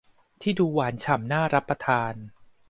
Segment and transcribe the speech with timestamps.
[0.41, 2.13] ที่ดูหวานฉ่ำน่ารับประทาน